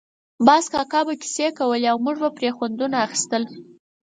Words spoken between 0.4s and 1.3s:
باز کاکا به